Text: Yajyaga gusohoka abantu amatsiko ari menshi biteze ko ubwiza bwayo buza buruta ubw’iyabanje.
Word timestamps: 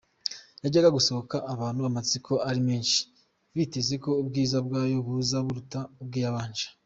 Yajyaga 0.63 0.95
gusohoka 0.97 1.35
abantu 1.53 1.81
amatsiko 1.89 2.33
ari 2.49 2.61
menshi 2.67 2.99
biteze 3.55 3.93
ko 4.03 4.09
ubwiza 4.21 4.57
bwayo 4.65 4.97
buza 5.07 5.37
buruta 5.45 5.79
ubw’iyabanje. 6.01 6.65